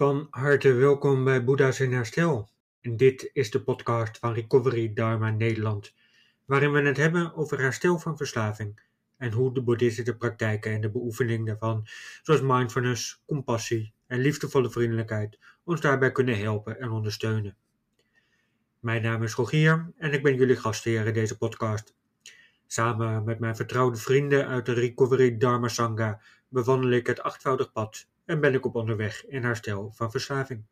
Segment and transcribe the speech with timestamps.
[0.00, 2.48] Van harte welkom bij Boeddha's in Herstel.
[2.80, 5.94] Dit is de podcast van Recovery Dharma Nederland,
[6.44, 8.80] waarin we het hebben over herstel van verslaving
[9.16, 11.86] en hoe de boeddhistische praktijken en de beoefening daarvan,
[12.22, 17.56] zoals mindfulness, compassie en liefdevolle vriendelijkheid, ons daarbij kunnen helpen en ondersteunen.
[18.78, 21.94] Mijn naam is Rogier en ik ben jullie gastheer in deze podcast.
[22.66, 28.08] Samen met mijn vertrouwde vrienden uit de Recovery Dharma Sangha bewandel ik het achtvoudig pad
[28.30, 30.64] en ben ik op onderweg in herstel van verslaving.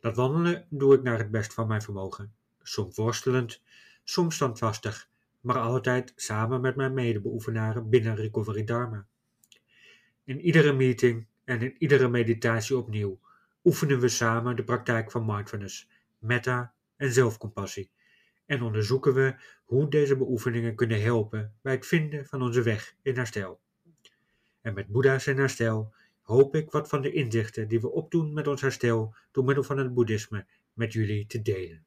[0.00, 3.62] Dat wandelen doe ik naar het best van mijn vermogen, soms worstelend,
[4.04, 5.08] soms standvastig,
[5.40, 9.06] maar altijd samen met mijn medebeoefenaren binnen Recovery Dharma.
[10.24, 13.20] In iedere meeting en in iedere meditatie opnieuw
[13.64, 15.88] oefenen we samen de praktijk van mindfulness,
[16.18, 17.90] metta en zelfcompassie
[18.46, 23.16] en onderzoeken we hoe deze beoefeningen kunnen helpen bij het vinden van onze weg in
[23.16, 23.60] herstel.
[24.60, 28.46] En met Boeddha's in herstel hoop ik wat van de inzichten die we opdoen met
[28.46, 31.86] ons herstel door middel van het boeddhisme met jullie te delen.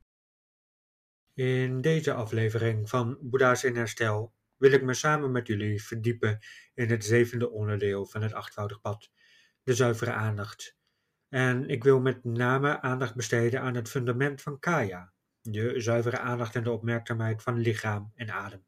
[1.33, 6.39] In deze aflevering van Boeddha's in herstel wil ik me samen met jullie verdiepen
[6.73, 9.11] in het zevende onderdeel van het achtvoudig pad,
[9.64, 10.77] de zuivere aandacht.
[11.30, 16.55] En ik wil met name aandacht besteden aan het fundament van kaya, de zuivere aandacht
[16.55, 18.66] en de opmerkzaamheid van lichaam en adem.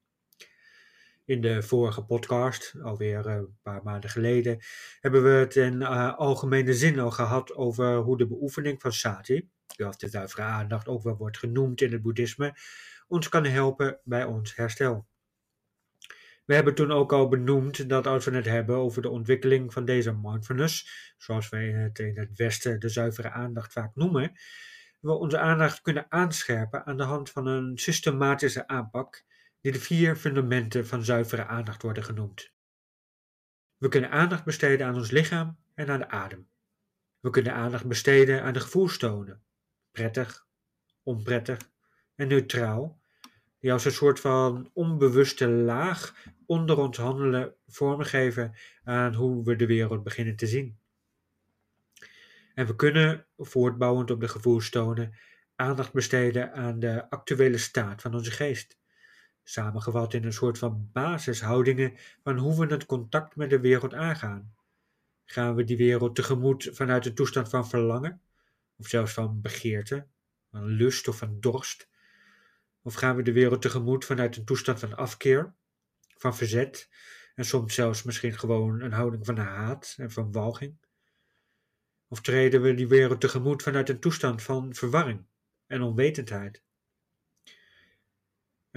[1.28, 4.59] In de vorige podcast, alweer een paar maanden geleden,
[5.00, 9.50] hebben we het in uh, algemene zin al gehad over hoe de beoefening van sati,
[9.75, 12.53] zoals de zuivere aandacht ook wel wordt genoemd in het boeddhisme,
[13.08, 15.08] ons kan helpen bij ons herstel.
[16.45, 19.86] We hebben toen ook al benoemd dat als we het hebben over de ontwikkeling van
[19.86, 24.31] deze mindfulness, zoals wij het in het Westen de zuivere aandacht vaak noemen,
[25.00, 29.26] we onze aandacht kunnen aanscherpen aan de hand van een systematische aanpak
[29.61, 32.51] die de vier fundamenten van zuivere aandacht worden genoemd.
[33.77, 36.47] We kunnen aandacht besteden aan ons lichaam en aan de adem.
[37.19, 39.41] We kunnen aandacht besteden aan de gevoelstonen,
[39.91, 40.47] prettig,
[41.03, 41.69] onprettig
[42.15, 42.99] en neutraal,
[43.59, 49.65] die als een soort van onbewuste laag onder ons handelen vormgeven aan hoe we de
[49.65, 50.79] wereld beginnen te zien.
[52.53, 55.13] En we kunnen, voortbouwend op de gevoelstonen,
[55.55, 58.77] aandacht besteden aan de actuele staat van onze geest
[59.49, 61.93] samengevat in een soort van basishoudingen
[62.23, 64.53] van hoe we het contact met de wereld aangaan.
[65.25, 68.21] Gaan we die wereld tegemoet vanuit een toestand van verlangen,
[68.77, 70.07] of zelfs van begeerte,
[70.52, 71.89] van lust of van dorst?
[72.81, 75.53] Of gaan we de wereld tegemoet vanuit een toestand van afkeer,
[76.17, 76.89] van verzet
[77.36, 80.77] en soms zelfs misschien gewoon een houding van haat en van walging?
[82.07, 85.25] Of treden we die wereld tegemoet vanuit een toestand van verwarring
[85.67, 86.65] en onwetendheid?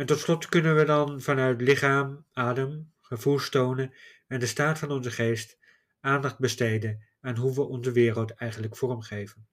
[0.00, 3.94] En tot slot kunnen we dan vanuit lichaam, adem, gevoelstonen
[4.26, 5.58] en de staat van onze geest
[6.00, 9.48] aandacht besteden aan hoe we onze wereld eigenlijk vormgeven.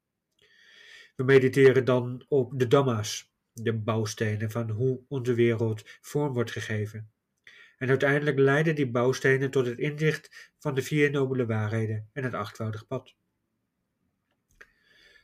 [1.16, 7.12] We mediteren dan op de Dhamma's, de bouwstenen van hoe onze wereld vorm wordt gegeven.
[7.78, 12.34] En uiteindelijk leiden die bouwstenen tot het inzicht van de vier nobele waarheden en het
[12.34, 13.16] achtvoudig pad.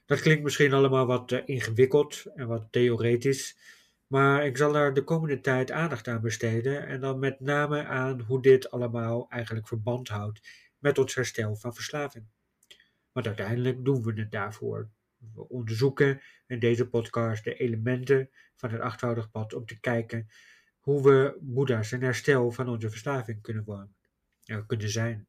[0.06, 3.58] Dat klinkt misschien allemaal wat eh, ingewikkeld en wat theoretisch,
[4.14, 8.22] maar ik zal er de komende tijd aandacht aan besteden en dan met name aan
[8.22, 10.48] hoe dit allemaal eigenlijk verband houdt
[10.78, 12.26] met ons herstel van verslaving.
[13.12, 14.90] Want uiteindelijk doen we het daarvoor.
[15.34, 20.28] We onderzoeken in deze podcast de elementen van het achtvoudig pad om te kijken
[20.80, 23.96] hoe we Boeddha's een herstel van onze verslaving kunnen worden,
[24.68, 25.28] kunnen zijn.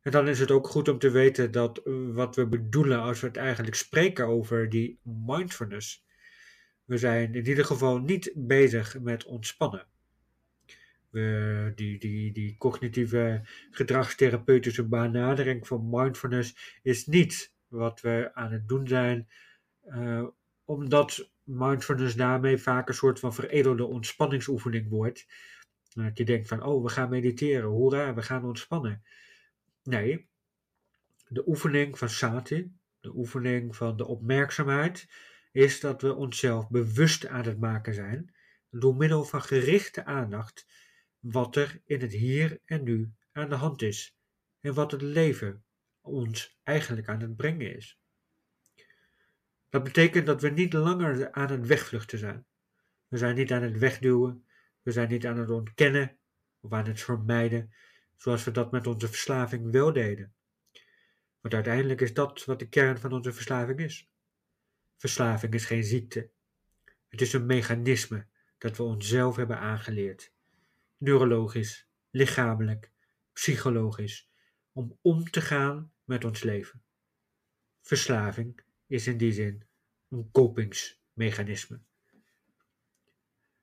[0.00, 1.80] En dan is het ook goed om te weten dat
[2.12, 6.08] wat we bedoelen als we het eigenlijk spreken over die mindfulness,
[6.90, 9.86] we zijn in ieder geval niet bezig met ontspannen.
[11.10, 13.40] We, die, die, die cognitieve
[13.70, 19.28] gedragstherapeutische benadering van mindfulness is niet wat we aan het doen zijn,
[19.88, 20.26] uh,
[20.64, 25.26] omdat mindfulness daarmee vaak een soort van veredelde ontspanningsoefening wordt.
[25.94, 29.02] Dat je denkt van, oh, we gaan mediteren, hoera, we gaan ontspannen.
[29.82, 30.28] Nee,
[31.28, 35.08] de oefening van sati, de oefening van de opmerkzaamheid,
[35.50, 38.34] is dat we onszelf bewust aan het maken zijn,
[38.70, 40.66] door middel van gerichte aandacht,
[41.18, 44.16] wat er in het hier en nu aan de hand is
[44.60, 45.64] en wat het leven
[46.00, 47.98] ons eigenlijk aan het brengen is.
[49.68, 52.46] Dat betekent dat we niet langer aan het wegvluchten zijn.
[53.08, 54.44] We zijn niet aan het wegduwen,
[54.82, 56.18] we zijn niet aan het ontkennen
[56.60, 57.74] of aan het vermijden,
[58.16, 60.34] zoals we dat met onze verslaving wel deden.
[61.40, 64.09] Want uiteindelijk is dat wat de kern van onze verslaving is.
[65.00, 66.30] Verslaving is geen ziekte.
[67.08, 68.26] Het is een mechanisme
[68.58, 70.32] dat we onszelf hebben aangeleerd.
[70.96, 72.90] Neurologisch, lichamelijk,
[73.32, 74.30] psychologisch,
[74.72, 76.82] om om te gaan met ons leven.
[77.80, 79.64] verslaving is in die zin
[80.08, 81.80] een kopingsmechanisme.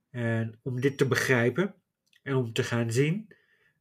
[0.09, 1.75] En om dit te begrijpen
[2.23, 3.33] en om te gaan zien,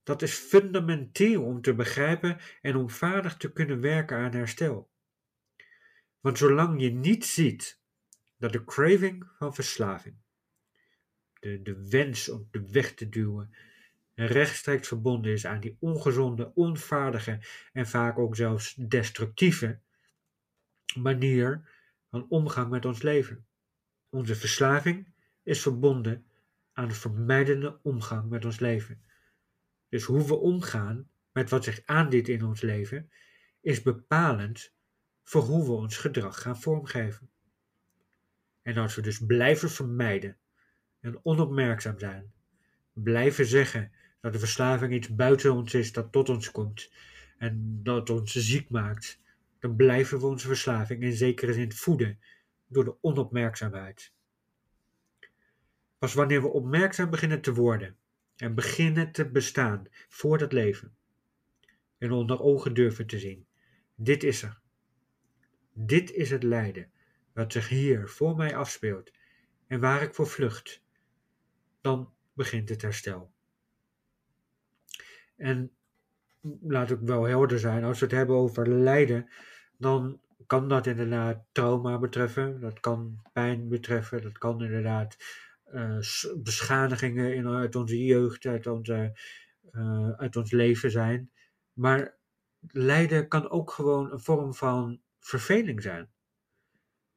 [0.03, 4.95] dat is fundamenteel om te begrijpen en om vaardig te kunnen werken aan herstel.
[6.27, 7.81] Want zolang je niet ziet
[8.39, 10.17] dat de craving van verslaving,
[11.41, 13.55] de, de wens om de weg te duwen,
[14.15, 17.41] rechtstreeks verbonden is aan die ongezonde, onvaardige
[17.73, 19.81] en vaak ook zelfs destructieve
[20.99, 21.69] manier
[22.11, 23.47] van omgang met ons leven.
[24.09, 25.09] Onze verslaving
[25.43, 26.27] is verbonden
[26.73, 29.03] aan de vermijdende omgang met ons leven.
[29.89, 33.11] Dus hoe we omgaan met wat zich aandient in ons leven,
[33.61, 34.75] is bepalend
[35.27, 37.31] voor hoe we ons gedrag gaan vormgeven.
[38.63, 40.37] En als we dus blijven vermijden
[41.01, 42.33] en onopmerkzaam zijn,
[42.93, 46.93] blijven zeggen dat de verslaving iets buiten ons is dat tot ons komt
[47.39, 49.21] en dat ons ziek maakt,
[49.59, 52.19] dan blijven we onze verslaving in zekere zin voeden
[52.67, 54.13] door de onopmerkzaamheid.
[55.99, 57.97] Pas wanneer we opmerkzaam beginnen te worden
[58.37, 60.97] en beginnen te bestaan voor dat leven
[61.99, 63.47] en onder ogen durven te zien,
[63.95, 64.65] dit is er.
[65.79, 66.91] Dit is het lijden
[67.33, 69.11] wat zich hier voor mij afspeelt
[69.67, 70.83] en waar ik voor vlucht,
[71.81, 73.31] dan begint het herstel.
[75.37, 75.71] En
[76.61, 79.29] laat ik wel helder zijn, als we het hebben over lijden,
[79.77, 85.17] dan kan dat inderdaad trauma betreffen, dat kan pijn betreffen, dat kan inderdaad
[85.73, 85.99] uh,
[86.37, 89.19] beschadigingen in, uit onze jeugd, uit, onze,
[89.73, 91.31] uh, uit ons leven zijn.
[91.73, 92.17] Maar
[92.71, 96.11] lijden kan ook gewoon een vorm van verveling zijn.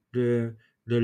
[0.10, 1.02] De, de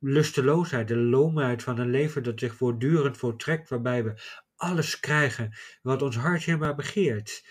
[0.00, 4.20] lusteloosheid, de loomheid van een leven dat zich voortdurend voortrekt, waarbij we
[4.56, 7.46] alles krijgen wat ons hartje maar begeert.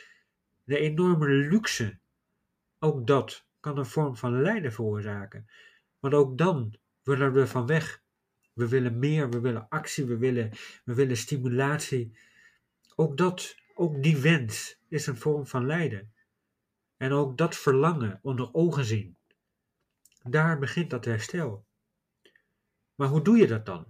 [0.64, 2.00] De enorme luxe,
[2.80, 5.50] ook dat kan een vorm van lijden veroorzaken.
[6.00, 8.04] Want ook dan willen we van weg.
[8.54, 10.52] We willen meer, we willen actie, we willen,
[10.84, 12.18] we willen stimulatie.
[12.96, 16.14] Ook dat, ook die wens is een vorm van lijden.
[16.98, 19.18] En ook dat verlangen onder ogen zien.
[20.24, 21.66] Daar begint dat herstel.
[22.96, 23.86] Maar hoe doe je dat dan?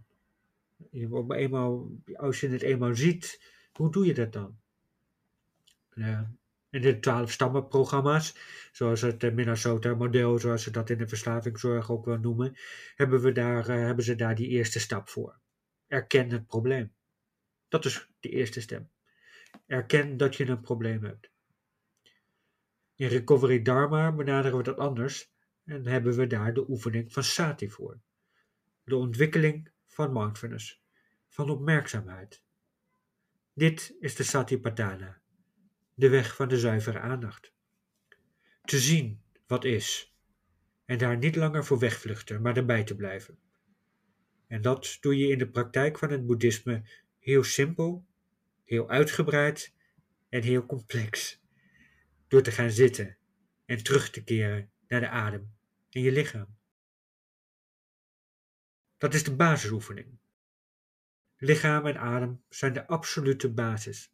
[0.92, 3.42] Eenmaal, als je het eenmaal ziet,
[3.74, 4.58] hoe doe je dat dan?
[6.70, 8.36] In de twaalf stammenprogramma's,
[8.72, 12.58] zoals het Minnesota-model, zoals ze dat in de verslavingszorg ook wel noemen,
[12.96, 15.40] hebben, we daar, uh, hebben ze daar die eerste stap voor.
[15.88, 16.94] Erken het probleem.
[17.68, 18.90] Dat is de eerste stem.
[19.68, 21.30] Erken dat je een probleem hebt.
[22.98, 25.34] In Recovery Dharma benaderen we dat anders
[25.66, 28.00] en hebben we daar de oefening van Sati voor.
[28.84, 30.84] De ontwikkeling van mindfulness,
[31.28, 32.44] van opmerkzaamheid.
[33.54, 35.22] Dit is de Satipatthana,
[35.94, 37.54] de weg van de zuivere aandacht.
[38.62, 40.16] Te zien wat is
[40.86, 43.40] en daar niet langer voor wegvluchten, maar erbij te blijven.
[44.48, 46.84] En dat doe je in de praktijk van het boeddhisme
[47.20, 48.06] heel simpel,
[48.64, 49.74] heel uitgebreid
[50.30, 51.44] en heel complex.
[52.36, 53.18] Door te gaan zitten
[53.66, 55.56] en terug te keren naar de adem
[55.90, 56.58] in je lichaam.
[58.98, 60.18] Dat is de basisoefening.
[61.38, 64.12] Lichaam en adem zijn de absolute basis.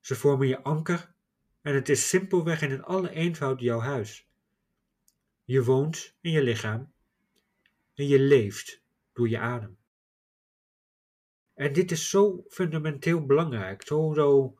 [0.00, 1.14] Ze vormen je anker
[1.60, 4.28] en het is simpelweg in alle eenvoud jouw huis.
[5.44, 6.92] Je woont in je lichaam
[7.94, 9.78] en je leeft door je adem.
[11.54, 14.58] En dit is zo fundamenteel belangrijk, zo, zo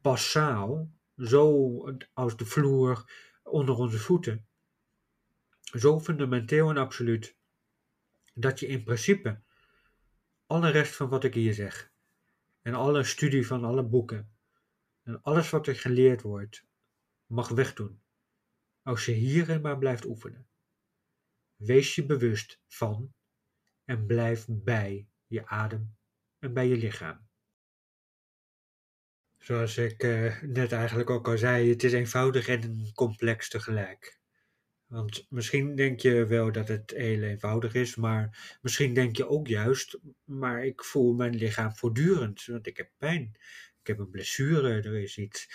[0.00, 3.10] basaal, zo als de vloer
[3.42, 4.46] onder onze voeten.
[5.60, 7.36] Zo fundamenteel en absoluut
[8.34, 9.42] dat je in principe
[10.46, 11.92] alle rest van wat ik hier zeg,
[12.62, 14.36] en alle studie van alle boeken,
[15.02, 16.66] en alles wat er geleerd wordt,
[17.26, 18.02] mag wegdoen,
[18.82, 20.48] als je hierin maar blijft oefenen.
[21.56, 23.14] Wees je bewust van
[23.84, 25.96] en blijf bij je adem
[26.38, 27.23] en bij je lichaam.
[29.44, 34.18] Zoals ik uh, net eigenlijk ook al zei, het is eenvoudig en complex tegelijk.
[34.86, 39.46] Want misschien denk je wel dat het heel eenvoudig is, maar misschien denk je ook
[39.46, 43.36] juist, maar ik voel mijn lichaam voortdurend, want ik heb pijn.
[43.80, 45.50] Ik heb een blessure, er is iets.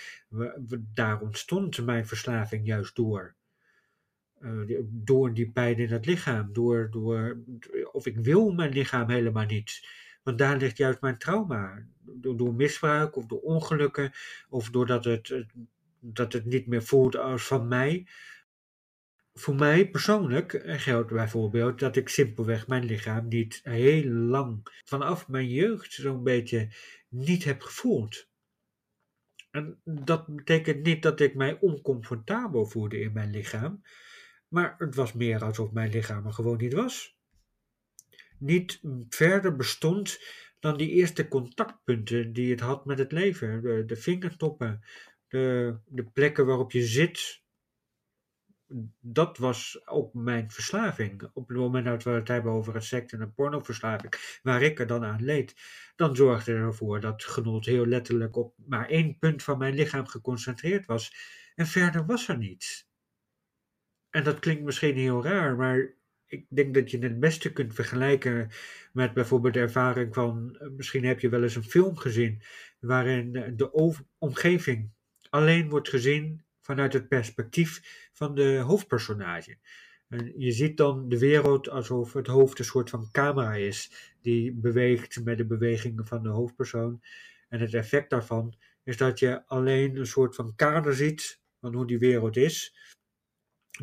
[0.94, 3.36] Daar ontstond mijn verslaving juist door.
[4.42, 6.54] Uh, door die pijn in het lichaam.
[6.54, 7.44] Door, door,
[7.92, 9.82] of ik wil mijn lichaam helemaal niet.
[10.30, 11.86] Want daar ligt juist mijn trauma.
[12.00, 14.12] Door, door misbruik of door ongelukken.
[14.50, 15.46] Of doordat het,
[16.00, 18.08] dat het niet meer voelt als van mij
[19.34, 25.50] voor mij persoonlijk geldt bijvoorbeeld dat ik simpelweg mijn lichaam niet heel lang, vanaf mijn
[25.50, 26.70] jeugd zo'n beetje,
[27.08, 28.28] niet heb gevoeld.
[29.52, 33.82] En dat betekent niet dat ik mij oncomfortabel voelde in mijn lichaam,
[34.48, 37.19] maar het was meer alsof mijn lichaam er gewoon niet was.
[38.40, 40.20] Niet verder bestond
[40.60, 43.62] dan die eerste contactpunten die het had met het leven.
[43.62, 44.82] De, de vingertoppen,
[45.28, 47.42] de, de plekken waarop je zit.
[49.00, 51.30] Dat was ook mijn verslaving.
[51.34, 54.80] Op het moment dat we het hebben over een sect- en een pornoverslaving, waar ik
[54.80, 55.56] er dan aan leed,
[55.96, 60.86] dan zorgde ervoor dat genot heel letterlijk op maar één punt van mijn lichaam geconcentreerd
[60.86, 61.14] was.
[61.56, 62.88] En verder was er niets.
[64.10, 65.98] En dat klinkt misschien heel raar, maar
[66.30, 68.50] ik denk dat je het beste kunt vergelijken
[68.94, 72.42] met bijvoorbeeld de ervaring van, eh, misschien heb je wel eens een film gezien,
[72.80, 74.92] waarin de omgeving
[75.30, 77.82] alleen wordt gezien vanuit het perspectief
[78.14, 79.58] van de hoofdpersonage.
[80.08, 84.54] En je ziet dan de wereld alsof het hoofd een soort van camera is, die
[84.54, 87.02] beweegt met de bewegingen van de hoofdpersoon.
[87.50, 91.88] En het effect daarvan is dat je alleen een soort van kader ziet van hoe
[91.88, 92.76] die wereld is,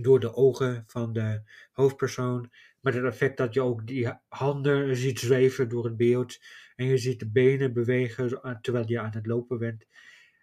[0.01, 2.51] door de ogen van de hoofdpersoon.
[2.81, 6.39] Met het effect dat je ook die handen ziet zweven door het beeld.
[6.77, 9.87] En je ziet de benen bewegen terwijl je aan het lopen bent.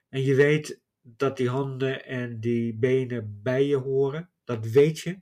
[0.10, 4.30] En je weet dat die handen en die benen bij je horen.
[4.44, 5.22] Dat weet je.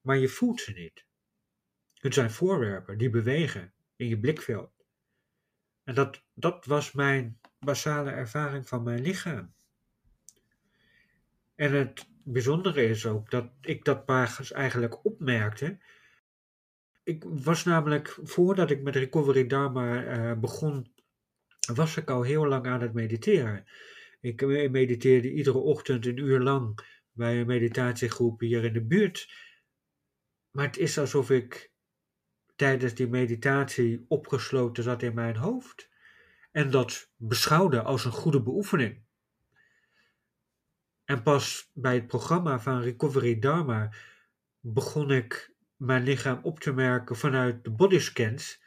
[0.00, 1.04] Maar je voelt ze niet.
[1.94, 4.70] Het zijn voorwerpen die bewegen in je blikveld.
[5.84, 9.54] En dat, dat was mijn basale ervaring van mijn lichaam.
[11.54, 15.78] En het bijzondere is ook dat ik dat pas eigenlijk opmerkte.
[17.02, 20.92] Ik was namelijk, voordat ik met Recovery Dharma uh, begon,
[21.74, 23.64] was ik al heel lang aan het mediteren.
[24.20, 26.78] Ik mediteerde iedere ochtend een uur lang
[27.12, 29.32] bij een meditatiegroep hier in de buurt.
[30.50, 31.70] Maar het is alsof ik
[32.56, 35.88] tijdens die meditatie opgesloten zat in mijn hoofd.
[36.52, 39.02] En dat beschouwde als een goede beoefening.
[41.04, 43.92] En pas bij het programma van Recovery Dharma
[44.60, 48.62] begon ik mijn lichaam op te merken vanuit de bodyscans.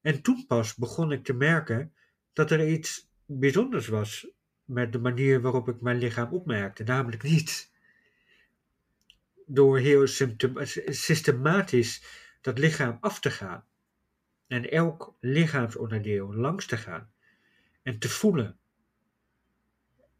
[0.00, 1.94] En toen pas begon ik te merken
[2.32, 4.26] dat er iets bijzonders was
[4.64, 6.84] met de manier waarop ik mijn lichaam opmerkte.
[6.84, 7.72] Namelijk niet
[9.46, 10.06] door heel
[10.86, 12.02] systematisch
[12.40, 13.64] dat lichaam af te gaan.
[14.46, 17.12] En elk lichaamsonderdeel langs te gaan.
[17.82, 18.58] En te voelen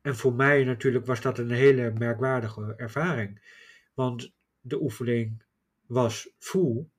[0.02, 3.60] en voor mij natuurlijk was dat een hele merkwaardige ervaring.
[3.94, 5.44] Want de oefening
[5.86, 6.92] was voel.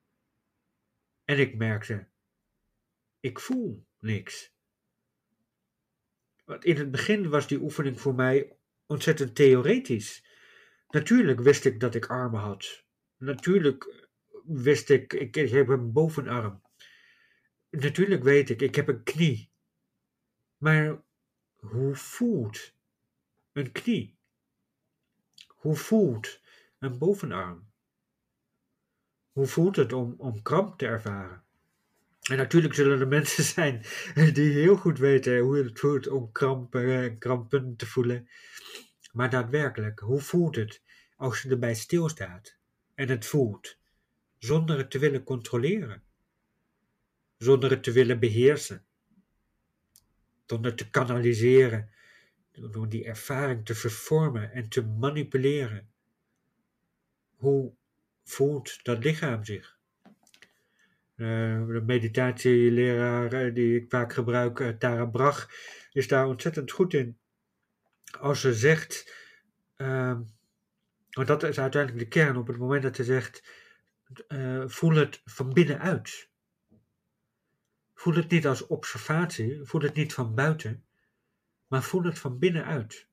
[1.26, 2.08] En ik merkte,
[3.20, 4.54] ik voel niks.
[6.46, 10.26] Want in het begin was die oefening voor mij ontzettend theoretisch.
[10.88, 12.86] Natuurlijk wist ik dat ik armen had.
[13.18, 14.10] Natuurlijk
[14.46, 16.62] wist ik, ik, ik heb een bovenarm.
[17.70, 19.52] Natuurlijk weet ik, ik heb een knie.
[20.58, 21.04] Maar
[21.56, 22.73] hoe voelt
[23.54, 24.18] een knie?
[25.48, 26.42] Hoe voelt
[26.80, 27.72] een bovenarm?
[29.32, 31.44] Hoe voelt het om, om kramp te ervaren?
[32.24, 33.86] En natuurlijk zullen er mensen zijn
[34.34, 38.28] die heel goed weten hoe het voelt om krampen en krampen te voelen.
[39.12, 40.82] Maar daadwerkelijk, hoe voelt het
[41.16, 42.58] als je erbij stilstaat
[42.96, 43.78] en het voelt,
[44.38, 46.04] zonder het te willen controleren,
[47.38, 48.86] zonder het te willen beheersen,
[50.46, 51.92] zonder te kanaliseren
[52.54, 55.90] door die ervaring te vervormen en te manipuleren.
[57.36, 57.74] Hoe
[58.24, 59.78] voelt dat lichaam zich?
[61.16, 65.50] Uh, de meditatieleraar eh, die ik vaak gebruik, uh, Tara Brach,
[65.92, 67.18] is daar ontzettend goed in.
[68.20, 69.16] Als ze zegt,
[69.78, 70.20] uh,
[71.10, 73.44] want dat is uiteindelijk de kern, op het moment dat ze zegt,
[74.66, 76.30] voel het van binnenuit.
[77.94, 80.84] Voel het niet als observatie, voel het niet van buiten,
[81.74, 83.08] maar voel het van binnenuit.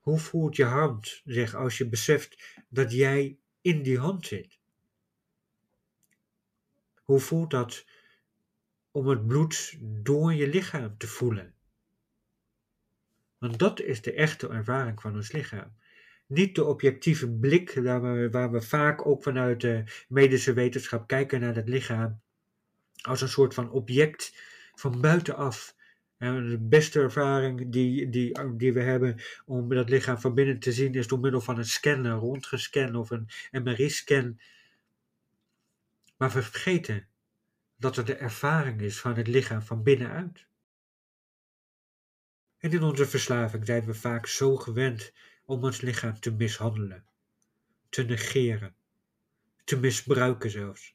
[0.00, 4.58] Hoe voelt je hand zich als je beseft dat jij in die hand zit?
[7.02, 7.86] Hoe voelt dat
[8.90, 11.54] om het bloed door je lichaam te voelen?
[13.38, 15.76] Want dat is de echte ervaring van ons lichaam.
[16.26, 21.40] Niet de objectieve blik waar we, waar we vaak ook vanuit de medische wetenschap kijken
[21.40, 22.20] naar het lichaam
[23.02, 24.42] als een soort van object
[24.74, 25.79] van buitenaf en
[26.20, 30.94] de beste ervaring die, die, die we hebben om dat lichaam van binnen te zien
[30.94, 34.40] is door middel van een scan, een röntgenscan of een MRI-scan.
[36.16, 37.08] Maar we vergeten
[37.76, 40.46] dat het de ervaring is van het lichaam van binnenuit.
[42.58, 45.12] En in onze verslaving zijn we vaak zo gewend
[45.44, 47.04] om ons lichaam te mishandelen,
[47.88, 48.74] te negeren,
[49.64, 50.94] te misbruiken zelfs.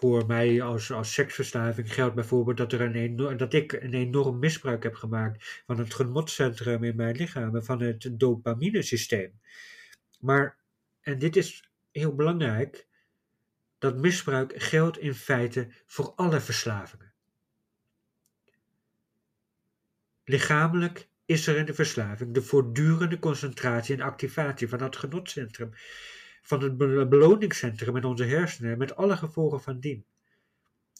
[0.00, 4.38] Voor mij als, als seksverslaving geldt bijvoorbeeld dat, er een enorm, dat ik een enorm
[4.38, 9.40] misbruik heb gemaakt van het genotcentrum in mijn lichaam en van het dopaminesysteem.
[10.18, 10.58] Maar,
[11.00, 12.86] en dit is heel belangrijk,
[13.78, 17.12] dat misbruik geldt in feite voor alle verslavingen.
[20.24, 25.70] Lichamelijk is er in de verslaving de voortdurende concentratie en activatie van het genotcentrum,
[26.42, 26.76] van het
[27.08, 30.04] beloningscentrum in onze hersenen, met alle gevolgen van dien.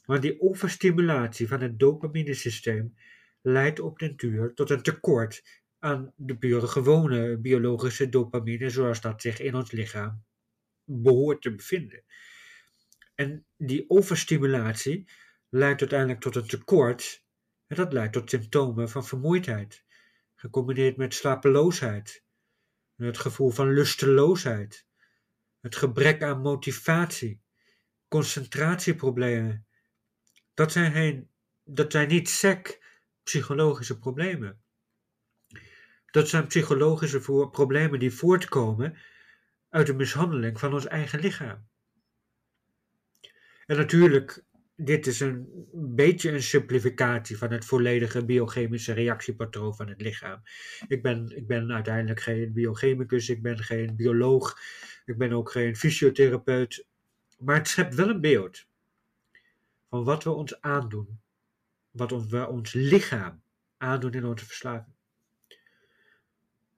[0.06, 2.94] Maar die overstimulatie van het dopaminesysteem
[3.40, 9.22] leidt op den duur tot een tekort aan de pure gewone biologische dopamine, zoals dat
[9.22, 10.24] zich in ons lichaam
[10.84, 12.02] behoort te bevinden.
[13.14, 15.08] En die overstimulatie
[15.48, 17.24] leidt uiteindelijk tot een tekort
[17.66, 19.84] en dat leidt tot symptomen van vermoeidheid,
[20.34, 22.24] gecombineerd met slapeloosheid,
[22.96, 24.86] het gevoel van lusteloosheid,
[25.60, 27.40] het gebrek aan motivatie,
[28.08, 29.66] concentratieproblemen.
[30.54, 31.30] Dat zijn, geen,
[31.64, 32.82] dat zijn niet sec
[33.22, 34.60] psychologische problemen.
[36.10, 38.96] Dat zijn psychologische problemen die voortkomen
[39.68, 41.68] uit de mishandeling van ons eigen lichaam.
[43.66, 44.44] En natuurlijk
[44.84, 50.42] dit is een beetje een simplificatie van het volledige biochemische reactiepatroon van het lichaam.
[50.88, 54.58] Ik ben, ik ben uiteindelijk geen biochemicus, ik ben geen bioloog,
[55.04, 56.86] ik ben ook geen fysiotherapeut.
[57.38, 58.66] Maar het schept wel een beeld
[59.88, 61.20] van wat we ons aandoen,
[61.90, 63.42] wat ons, we ons lichaam
[63.76, 64.94] aandoen in onze verslaving.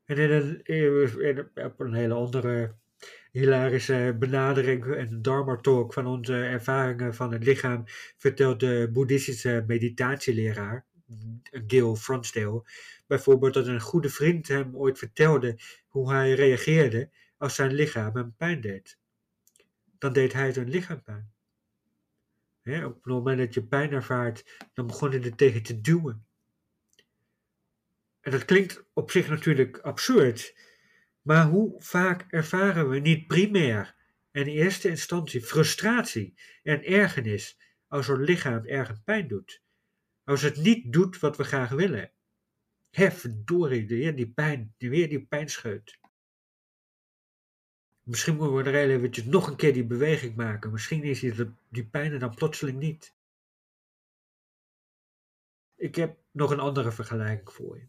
[0.05, 2.75] En in een, op een hele andere
[3.31, 7.83] hilarische benadering en Dharma talk van onze ervaringen van het lichaam
[8.17, 10.85] vertelt de boeddhistische meditatieleraar
[11.67, 12.65] Gil Fronsdale
[13.07, 17.11] bijvoorbeeld dat een goede vriend hem ooit vertelde hoe hij reageerde
[17.43, 18.99] als zijn lichaam hem pijn deed.
[19.99, 21.33] Dan deed hij zijn lichaam pijn.
[22.85, 26.27] op het moment dat je pijn ervaart, dan begon hij er tegen te duwen.
[28.21, 30.57] En dat klinkt op zich natuurlijk absurd,
[31.23, 33.95] maar hoe vaak ervaren we niet primair
[34.31, 39.63] en in eerste instantie frustratie en ergernis als ons lichaam ergens pijn doet?
[40.25, 42.11] Als het niet doet wat we graag willen.
[42.91, 46.01] Hé, verdorie, weer die pijn, weer die pijnscheut.
[48.13, 50.71] Misschien er heel eventjes nog een keer die beweging maken.
[50.71, 53.15] Misschien is die, die pijn er dan plotseling niet.
[55.75, 57.87] Ik heb nog een andere vergelijking voor je.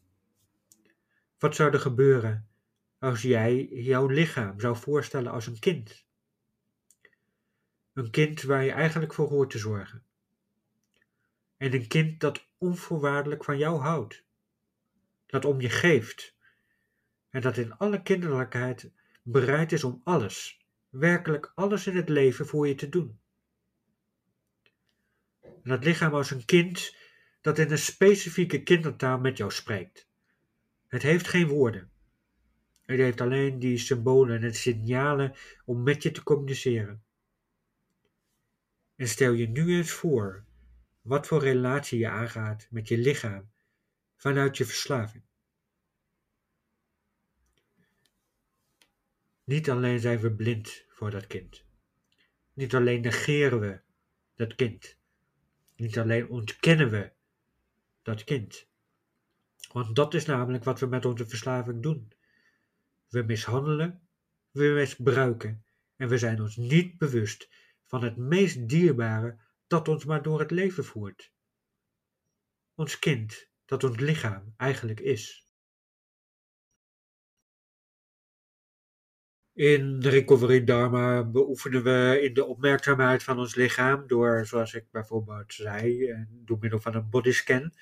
[1.37, 2.47] Wat zou er gebeuren
[2.99, 6.05] als jij jouw lichaam zou voorstellen als een kind.
[7.93, 10.03] Een kind waar je eigenlijk voor hoort te zorgen.
[11.57, 14.23] En een kind dat onvoorwaardelijk van jou houdt.
[15.25, 16.35] Dat om je geeft.
[17.29, 18.91] En dat in alle kinderlijkheid
[19.23, 23.19] bereid is om alles, werkelijk alles in het leven voor je te doen.
[25.41, 26.95] En dat lichaam als een kind
[27.41, 30.07] dat in een specifieke kindertaal met jou spreekt.
[30.87, 31.91] Het heeft geen woorden.
[32.81, 35.33] Het heeft alleen die symbolen en signalen
[35.65, 37.03] om met je te communiceren.
[38.95, 40.45] En stel je nu eens voor
[41.01, 43.51] wat voor relatie je aangaat met je lichaam
[44.15, 45.23] vanuit je verslaving.
[49.43, 51.63] Niet alleen zijn we blind voor dat kind.
[52.53, 53.79] Niet alleen negeren we
[54.35, 54.97] dat kind.
[55.75, 57.11] Niet alleen ontkennen we
[58.01, 58.67] dat kind.
[59.71, 62.13] Want dat is namelijk wat we met onze verslaving doen.
[63.09, 64.07] We mishandelen,
[64.51, 67.49] we misbruiken en we zijn ons niet bewust
[67.85, 71.31] van het meest dierbare dat ons maar door het leven voert.
[72.75, 75.42] Ons kind, dat ons lichaam eigenlijk is.
[79.55, 85.53] In Recovery Dharma beoefenen we in de opmerkzaamheid van ons lichaam door, zoals ik bijvoorbeeld
[85.53, 87.73] zei, door middel van een bodyscan.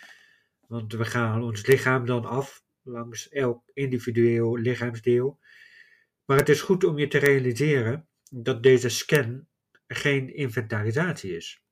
[0.67, 5.39] Want we gaan ons lichaam dan af langs elk individueel lichaamsdeel.
[6.25, 9.47] Maar het is goed om je te realiseren dat deze scan
[9.87, 11.63] geen inventarisatie is.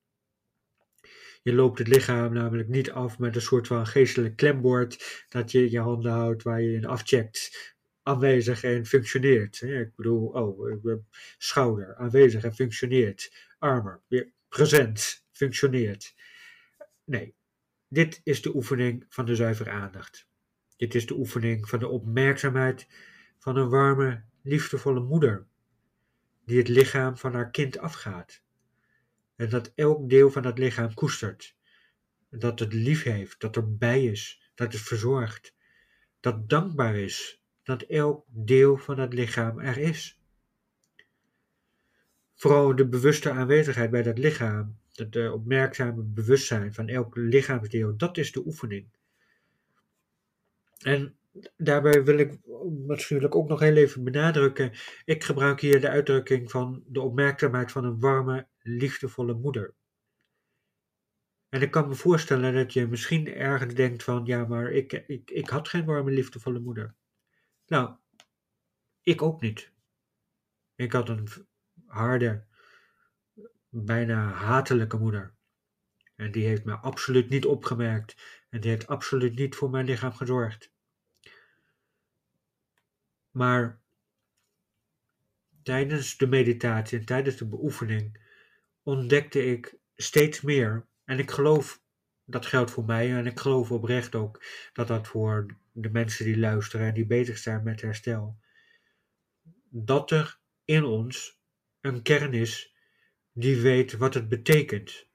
[1.41, 5.71] Je loopt het lichaam namelijk niet af met een soort van geestelijk klembord dat je
[5.71, 7.77] je handen houdt waar je in afcheckt
[8.09, 9.61] aanwezig en functioneert.
[9.61, 10.93] Ik bedoel, oh,
[11.37, 13.47] schouder, aanwezig en functioneert.
[13.59, 16.15] Armer, weer present, functioneert.
[17.03, 17.35] Nee,
[17.87, 20.27] dit is de oefening van de zuivere aandacht.
[20.77, 22.87] Dit is de oefening van de opmerkzaamheid
[23.37, 25.45] van een warme, liefdevolle moeder,
[26.45, 28.41] die het lichaam van haar kind afgaat.
[29.35, 31.55] En dat elk deel van dat lichaam koestert.
[32.29, 35.55] Dat het lief heeft, dat erbij is, dat het verzorgt.
[36.19, 37.38] Dat dankbaar is
[37.69, 40.17] dat elk deel van het lichaam er is.
[42.35, 48.17] vooral de bewuste aanwezigheid bij dat lichaam, het uh, opmerkzame bewustzijn van elk lichaamsdeel, dat
[48.17, 48.87] is de oefening.
[50.81, 51.17] En
[51.57, 52.37] daarbij wil ik
[52.87, 54.71] natuurlijk ook nog heel even benadrukken,
[55.05, 59.73] ik gebruik hier de uitdrukking van de opmerkzaamheid van een warme, liefdevolle moeder.
[61.49, 65.31] En ik kan me voorstellen dat je misschien ergens denkt van, ja, maar ik, ik,
[65.31, 66.95] ik had geen warme, liefdevolle moeder.
[67.69, 67.95] Nou,
[69.01, 69.71] ik ook niet.
[70.75, 71.27] Ik had een
[71.85, 72.43] harde,
[73.69, 75.33] bijna hatelijke moeder.
[76.15, 78.15] En die heeft me absoluut niet opgemerkt.
[78.49, 80.71] En die heeft absoluut niet voor mijn lichaam gezorgd.
[83.31, 83.79] Maar
[85.63, 88.21] tijdens de meditatie en tijdens de beoefening
[88.83, 91.81] ontdekte ik steeds meer en ik geloof,
[92.25, 96.37] dat geldt voor mij en ik geloof oprecht ook dat dat voor de mensen die
[96.37, 98.37] luisteren en die bezig zijn met herstel,
[99.69, 101.41] dat er in ons
[101.81, 102.75] een kern is
[103.31, 105.07] die weet wat het betekent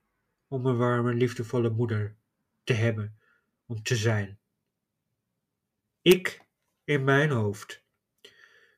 [0.49, 2.17] om een warme, liefdevolle moeder
[2.65, 3.19] te hebben,
[3.67, 4.39] om te zijn.
[6.03, 6.43] Ik
[6.85, 7.85] in mijn hoofd,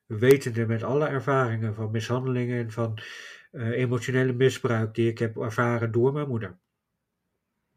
[0.07, 2.99] wetende met alle ervaringen van mishandelingen en van
[3.53, 6.59] uh, emotionele misbruik die ik heb ervaren door mijn moeder,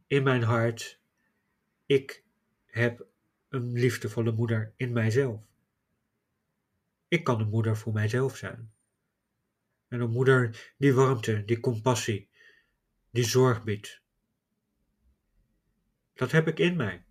[0.08, 1.00] in mijn hart,
[1.86, 2.24] ik
[2.66, 3.08] heb
[3.50, 5.42] een liefdevolle moeder in mijzelf.
[7.08, 8.72] Ik kan een moeder voor mijzelf zijn.
[9.88, 12.30] En een moeder die warmte, die compassie,
[13.10, 14.02] die zorg biedt.
[16.14, 17.04] Dat heb ik in mij.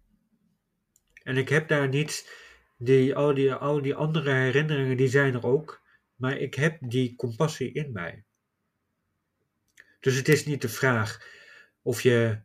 [1.22, 2.32] En ik heb daar niet
[2.76, 5.82] die, al, die, al die andere herinneringen, die zijn er ook,
[6.14, 8.24] maar ik heb die compassie in mij.
[10.00, 11.26] Dus het is niet de vraag
[11.82, 12.40] of je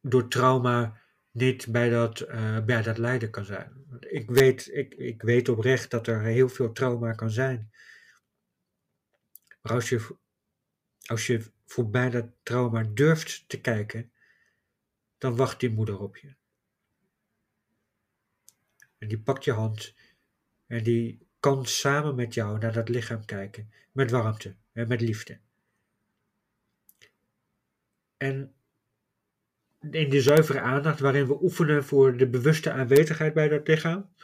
[0.00, 1.00] door trauma
[1.36, 3.72] niet bij dat, uh, bij dat lijden kan zijn.
[4.00, 7.70] Ik weet, ik, ik weet oprecht dat er heel veel trauma kan zijn.
[9.62, 10.16] Maar als je,
[11.06, 14.10] als je voorbij dat trauma durft te kijken,
[15.18, 16.34] dan wacht die moeder op je.
[18.98, 19.94] En die pakt je hand
[20.66, 25.38] en die kan samen met jou naar dat lichaam kijken, met warmte en met liefde.
[28.16, 28.55] En
[29.90, 34.14] in de zuivere aandacht waarin we oefenen voor de bewuste aanwezigheid bij dat lichaam.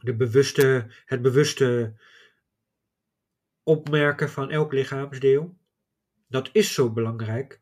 [0.00, 1.94] De bewuste, het bewuste
[3.62, 5.56] opmerken van elk lichaamsdeel.
[6.28, 7.60] Dat is zo belangrijk,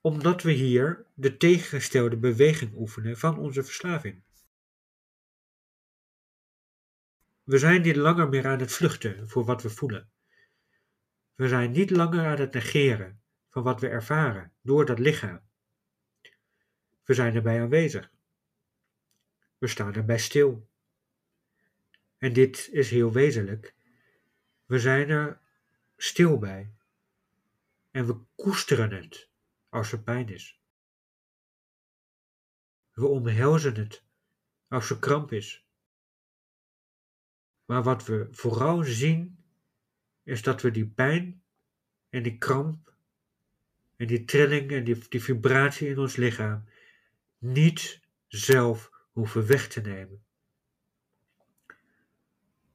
[0.00, 4.22] omdat we hier de tegengestelde beweging oefenen van onze verslaving.
[7.42, 10.10] We zijn niet langer meer aan het vluchten voor wat we voelen.
[11.34, 15.43] We zijn niet langer aan het negeren van wat we ervaren door dat lichaam.
[17.04, 18.10] We zijn erbij aanwezig.
[19.58, 20.68] We staan erbij stil.
[22.18, 23.74] En dit is heel wezenlijk.
[24.64, 25.40] We zijn er
[25.96, 26.72] stil bij.
[27.90, 29.28] En we koesteren het
[29.68, 30.60] als er pijn is.
[32.92, 34.04] We omhelzen het
[34.68, 35.66] als er kramp is.
[37.64, 39.44] Maar wat we vooral zien,
[40.22, 41.42] is dat we die pijn
[42.08, 42.94] en die kramp
[43.96, 46.64] en die trilling en die, vibratie in ons lichaam
[47.44, 50.22] niet zelf hoeven weg te nemen.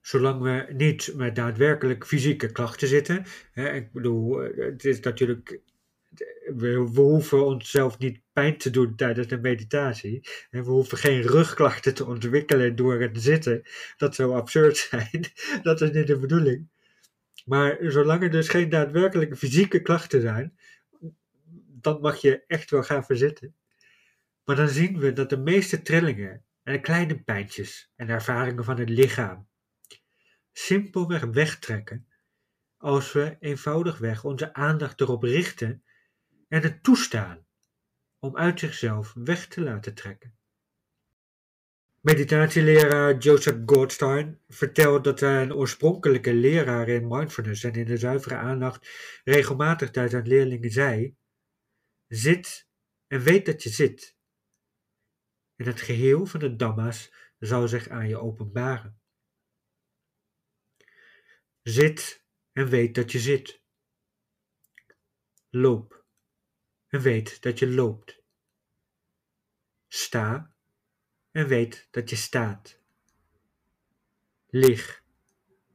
[0.01, 3.25] Zolang we niet met daadwerkelijk fysieke klachten zitten.
[3.51, 5.59] Hè, ik bedoel, het is natuurlijk.
[6.55, 10.27] We, hoeven onszelf niet pijn te doen tijdens de meditatie.
[10.49, 13.61] En we hoeven geen rugklachten te ontwikkelen door het zitten.
[13.97, 15.25] Dat zou absurd zijn.
[15.61, 16.67] Dat is niet de bedoeling.
[17.45, 20.57] Maar zolang er dus geen daadwerkelijke fysieke klachten zijn,
[21.81, 23.55] dan mag je echt wel gaan verzitten.
[24.49, 28.89] Maar dan zien we dat de meeste trillingen en kleine pijntjes en ervaringen van het
[28.89, 29.49] lichaam
[30.51, 32.07] simpelweg wegtrekken
[32.77, 35.83] als we eenvoudigweg onze aandacht erop richten
[36.47, 37.45] en het toestaan
[38.19, 40.37] om uit zichzelf weg te laten trekken.
[41.99, 48.89] Meditatieleraar Joseph Goldstein vertelt dat een oorspronkelijke leraar in mindfulness en in de zuivere aandacht
[49.23, 51.15] regelmatig tegen zijn leerlingen zei:
[52.07, 52.67] Zit
[53.07, 54.17] en weet dat je zit
[55.59, 58.99] en het geheel van de Dhamma's zal zich aan je openbaren.
[61.61, 63.61] Zit en weet dat je zit.
[65.49, 66.05] Loop
[66.87, 68.21] en weet dat je loopt.
[69.87, 70.53] Sta
[71.31, 72.79] en weet dat je staat.
[74.47, 75.03] Lig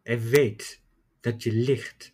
[0.03, 0.83] en weet
[1.20, 2.12] dat je ligt.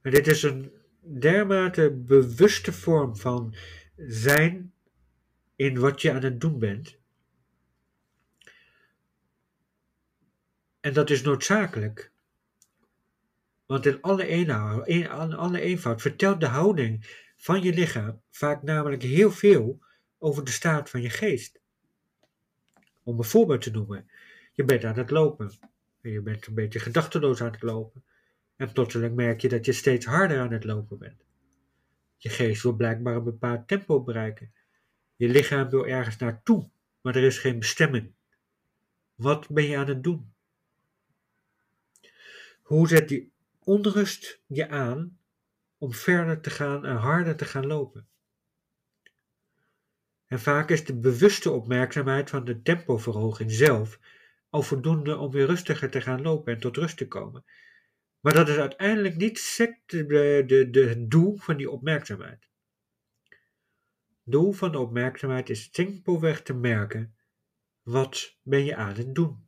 [0.00, 3.54] En dit is een dermate bewuste vorm van
[3.96, 4.72] zijn
[5.58, 6.98] in wat je aan het doen bent.
[10.80, 12.12] En dat is noodzakelijk
[13.66, 17.04] Want in alle, alle eenvoud vertelt de houding
[17.36, 19.78] van je lichaam vaak namelijk heel veel
[20.18, 21.60] over de staat van je geest.
[23.02, 24.10] Om een voorbeeld te noemen,
[24.52, 25.52] je bent aan het lopen.
[26.00, 28.04] En je bent een beetje gedachteloos aan het lopen.
[28.56, 31.24] En plotseling merk je dat je steeds harder aan het lopen bent.
[32.16, 34.52] Je geest wil blijkbaar een bepaald tempo bereiken.
[35.18, 36.68] Je lichaam wil ergens naartoe,
[37.00, 38.12] maar er is geen bestemming.
[39.14, 40.32] Wat ben je aan het doen?
[42.62, 45.18] Hoe zet die onrust je aan
[45.78, 48.08] om verder te gaan en harder te gaan lopen?
[50.26, 53.98] En vaak is de bewuste opmerkzaamheid van de tempoverhoging zelf
[54.50, 57.44] al voldoende om weer rustiger te gaan lopen en tot rust te komen.
[58.20, 59.56] Maar dat is uiteindelijk niet
[60.70, 62.47] het doel van die opmerkzaamheid.
[64.28, 67.14] Doel van de opmerkzaamheid is simpelweg te merken:
[67.82, 69.46] wat ben je aan het doen?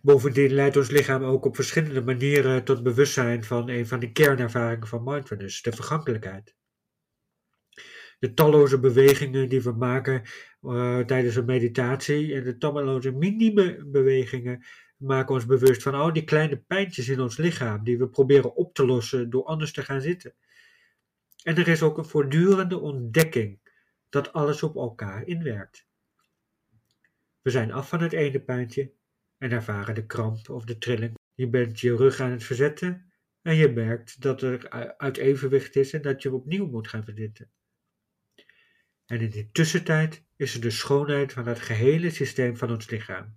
[0.00, 4.86] Bovendien leidt ons lichaam ook op verschillende manieren tot bewustzijn van een van de kernervaringen
[4.86, 6.56] van mindfulness, de vergankelijkheid
[8.18, 10.22] de talloze bewegingen die we maken
[10.62, 14.64] uh, tijdens een meditatie en de talloze minime bewegingen
[14.96, 18.74] maken ons bewust van al die kleine pijntjes in ons lichaam die we proberen op
[18.74, 20.34] te lossen door anders te gaan zitten.
[21.46, 23.58] En er is ook een voortdurende ontdekking
[24.08, 25.86] dat alles op elkaar inwerkt.
[27.42, 28.92] We zijn af van het ene pijntje
[29.38, 31.14] en ervaren de kramp of de trilling.
[31.34, 35.92] Je bent je rug aan het verzetten en je merkt dat er uit evenwicht is
[35.92, 37.50] en dat je opnieuw moet gaan verzitten.
[39.04, 43.36] En in de tussentijd is er de schoonheid van het gehele systeem van ons lichaam,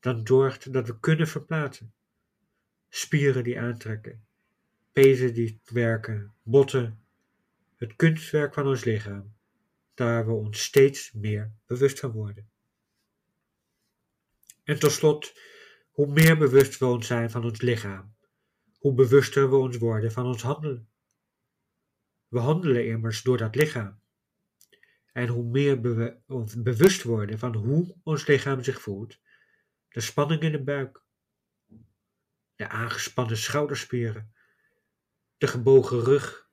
[0.00, 1.94] dat zorgt dat we kunnen verplaatsen.
[2.88, 4.26] Spieren die aantrekken,
[4.92, 7.05] pezen die werken, botten,
[7.76, 9.34] het kunstwerk van ons lichaam,
[9.94, 12.50] daar we ons steeds meer bewust van worden.
[14.64, 15.32] En tot slot,
[15.90, 18.14] hoe meer bewust we ons zijn van ons lichaam,
[18.78, 20.88] hoe bewuster we ons worden van ons handelen.
[22.28, 24.00] We handelen immers door dat lichaam.
[25.12, 29.18] En hoe meer we ons bewust worden van hoe ons lichaam zich voelt,
[29.88, 31.02] de spanning in de buik,
[32.54, 34.34] de aangespannen schouderspieren,
[35.36, 36.45] de gebogen rug,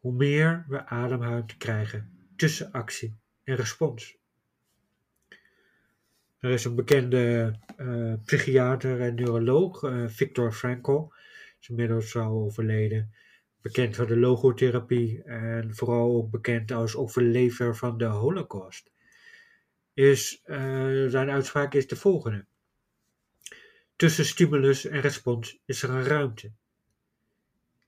[0.00, 4.18] hoe meer we ademruimte krijgen tussen actie en respons.
[6.38, 11.12] Er is een bekende uh, psychiater en neuroloog, uh, Viktor Frankl,
[11.60, 13.14] is inmiddels al overleden
[13.60, 18.90] bekend voor de logotherapie en vooral ook bekend als overlever van de Holocaust,
[19.94, 20.56] is, uh,
[21.08, 22.44] zijn uitspraak is de volgende.
[23.96, 26.52] Tussen stimulus en respons is er een ruimte.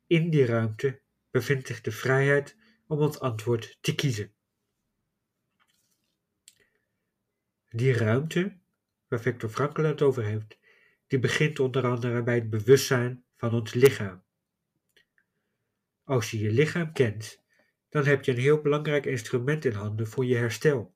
[0.07, 1.01] In die ruimte
[1.33, 4.33] bevindt zich de vrijheid om ons antwoord te kiezen.
[7.68, 8.59] Die ruimte,
[9.09, 10.59] waar Victor Frankl het over heeft,
[11.07, 14.23] die begint onder andere bij het bewustzijn van ons lichaam.
[16.05, 17.42] Als je je lichaam kent,
[17.88, 20.95] dan heb je een heel belangrijk instrument in handen voor je herstel.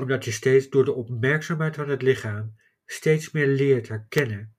[0.00, 4.56] Omdat je steeds door de opmerkzaamheid van het lichaam steeds meer leert herkennen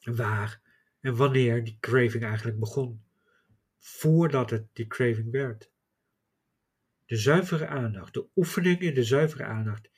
[0.00, 0.65] waar
[1.06, 3.02] en wanneer die craving eigenlijk begon,
[3.78, 5.70] voordat het die craving werd.
[7.04, 9.90] De zuivere aandacht, de oefening in de zuivere aandacht,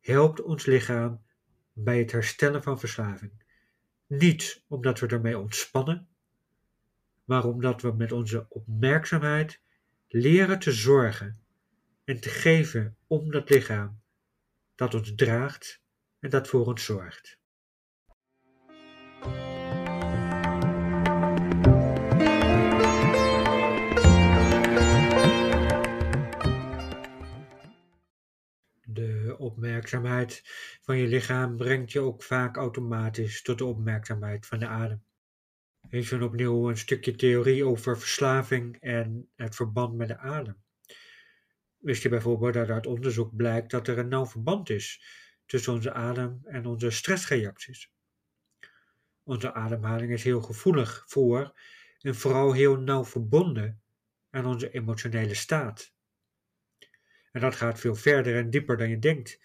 [0.00, 1.22] helpt ons lichaam
[1.72, 3.32] bij het herstellen van verslaving.
[4.06, 6.08] Niet omdat we ermee ontspannen,
[7.24, 9.60] maar omdat we met onze opmerkzaamheid
[10.08, 11.40] leren te zorgen
[12.04, 14.00] en te geven om dat lichaam
[14.74, 15.82] dat ons draagt
[16.18, 17.39] en dat voor ons zorgt.
[29.40, 30.42] Opmerkzaamheid
[30.82, 35.04] van je lichaam brengt je ook vaak automatisch tot de opmerkzaamheid van de adem.
[35.88, 40.56] Even opnieuw een stukje theorie over verslaving en het verband met de adem.
[41.78, 45.02] Wist je bijvoorbeeld dat uit onderzoek blijkt dat er een nauw verband is
[45.46, 47.90] tussen onze adem en onze stressreacties?
[49.22, 51.58] Onze ademhaling is heel gevoelig voor
[52.00, 53.82] en vooral heel nauw verbonden
[54.30, 55.92] aan onze emotionele staat.
[57.30, 59.40] En dat gaat veel verder en dieper dan je denkt.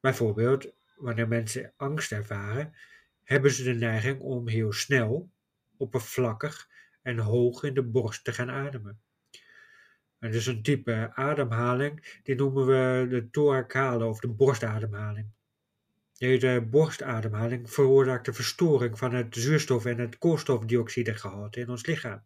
[0.00, 2.74] Bijvoorbeeld, wanneer mensen angst ervaren,
[3.22, 5.30] hebben ze de neiging om heel snel
[5.76, 6.68] oppervlakkig
[7.02, 9.00] en hoog in de borst te gaan ademen.
[10.18, 15.30] En dus een type ademhaling, die noemen we de thorakale of de borstademhaling.
[16.18, 22.24] Deze borstademhaling veroorzaakt de verstoring van het zuurstof- en het koolstofdioxidegehalte in ons lichaam.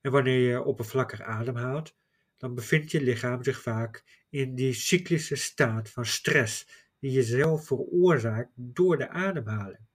[0.00, 1.96] En wanneer je oppervlakkig ademhaalt,
[2.36, 6.66] dan bevindt je lichaam zich vaak in die cyclische staat van stress,
[6.98, 9.86] die je zelf veroorzaakt door de ademhaling.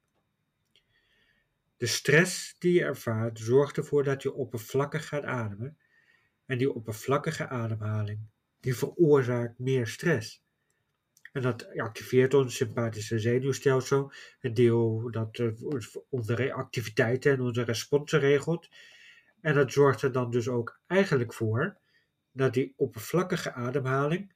[1.78, 5.78] De stress die je ervaart zorgt ervoor dat je oppervlakkig gaat ademen
[6.46, 8.20] en die oppervlakkige ademhaling
[8.60, 10.44] die veroorzaakt meer stress.
[11.32, 15.42] En dat activeert ons sympathische zenuwstelsel, het deel dat
[16.10, 18.70] onze reactiviteiten en onze responsen regelt.
[19.42, 21.78] En dat zorgt er dan dus ook eigenlijk voor
[22.40, 24.34] dat die oppervlakkige ademhaling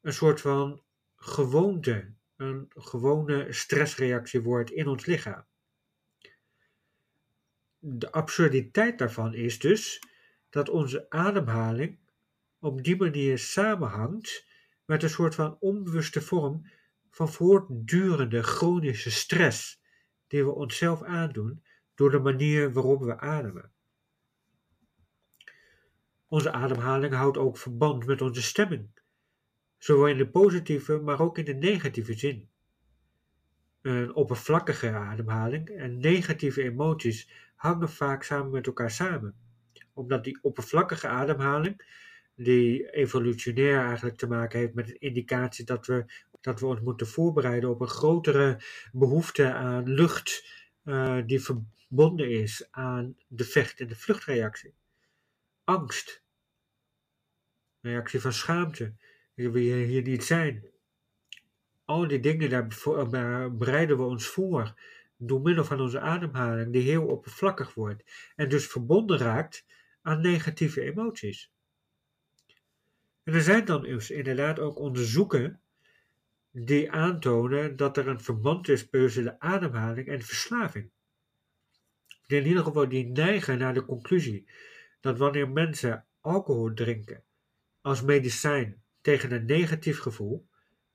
[0.00, 0.82] een soort van
[1.16, 5.44] gewoonte, een gewone stressreactie wordt in ons lichaam.
[7.78, 10.02] De absurditeit daarvan is dus
[10.50, 11.98] dat onze ademhaling
[12.58, 14.46] op die manier samenhangt
[14.84, 16.70] met een soort van onbewuste vorm
[17.10, 19.82] van voortdurende chronische stress
[20.26, 21.64] die we onszelf aandoen
[21.94, 23.75] door de manier waarop we ademen.
[26.28, 28.88] Onze ademhaling houdt ook verband met onze stemming,
[29.78, 32.48] zowel in de positieve maar ook in de negatieve zin.
[33.82, 39.34] Een oppervlakkige ademhaling en negatieve emoties hangen vaak samen met elkaar samen,
[39.92, 41.84] omdat die oppervlakkige ademhaling
[42.34, 46.04] die evolutionair eigenlijk te maken heeft met een indicatie dat we,
[46.40, 48.60] dat we ons moeten voorbereiden op een grotere
[48.92, 50.44] behoefte aan lucht
[50.84, 54.74] uh, die verbonden is aan de vecht- en de vluchtreactie.
[55.66, 56.22] Angst,
[57.80, 58.94] reactie van schaamte,
[59.34, 60.64] ik wil hier niet zijn.
[61.84, 64.80] Al die dingen, daar bereiden we ons voor
[65.16, 68.04] door middel van onze ademhaling, die heel oppervlakkig wordt
[68.36, 69.66] en dus verbonden raakt
[70.02, 71.50] aan negatieve emoties.
[73.22, 75.60] En er zijn dan dus inderdaad ook onderzoeken
[76.50, 80.90] die aantonen dat er een verband is tussen de ademhaling en verslaving.
[82.26, 84.48] In ieder geval die neigen naar de conclusie
[85.00, 87.24] dat wanneer mensen alcohol drinken
[87.80, 90.48] als medicijn tegen een negatief gevoel,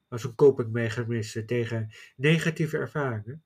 [0.08, 3.44] als een copingmechanisme tegen negatieve ervaringen,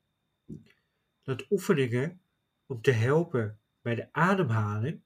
[1.24, 2.22] dat oefeningen
[2.66, 5.02] om te helpen bij de ademhaling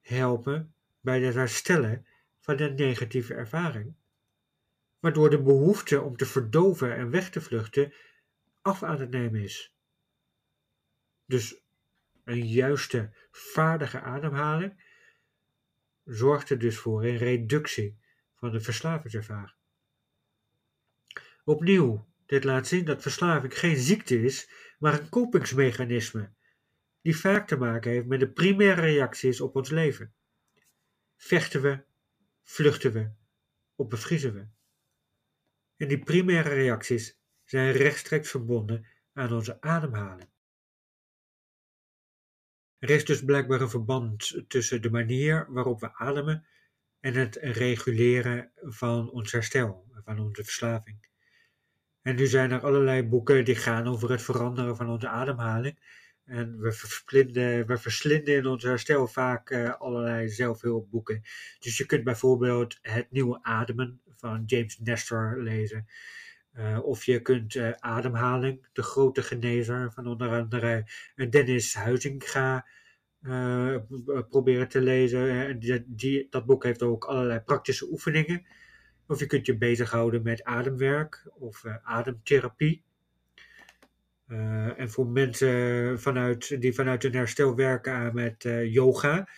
[0.00, 2.06] helpen bij het herstellen
[2.40, 3.94] van de negatieve ervaring,
[4.98, 7.92] waardoor de behoefte om te verdoven en weg te vluchten
[8.60, 9.74] af aan het nemen is.
[11.24, 11.61] Dus
[12.24, 14.82] een juiste, vaardige ademhaling
[16.04, 17.98] zorgt er dus voor een reductie
[18.34, 19.56] van de verslavingservaring.
[21.44, 26.32] Opnieuw, dit laat zien dat verslaving geen ziekte is, maar een kopingsmechanisme,
[27.00, 30.14] die vaak te maken heeft met de primaire reacties op ons leven.
[31.16, 31.84] Vechten we,
[32.42, 33.10] vluchten we
[33.76, 34.46] of bevriezen we?
[35.76, 40.31] En die primaire reacties zijn rechtstreeks verbonden aan onze ademhaling.
[42.82, 46.46] Er is dus blijkbaar een verband tussen de manier waarop we ademen
[47.00, 51.08] en het reguleren van ons herstel, van onze verslaving.
[52.02, 55.78] En nu zijn er allerlei boeken die gaan over het veranderen van onze ademhaling.
[56.24, 61.22] En we, verslinden, we verslinden in ons herstel vaak uh, allerlei zelfhulpboeken.
[61.58, 65.86] Dus je kunt bijvoorbeeld Het Nieuwe Ademen van James Nestor lezen.
[66.58, 70.84] Uh, of je kunt uh, Ademhaling, de grote genezer van onder andere
[71.30, 72.66] Dennis Huizinga,
[74.28, 75.58] proberen te lezen.
[75.86, 78.46] Die, dat boek heeft ook allerlei praktische oefeningen.
[79.06, 82.84] Of je kunt je bezighouden met ademwerk of ademtherapie.
[84.76, 89.28] En voor mensen vanuit, die vanuit hun herstel werken aan met yoga,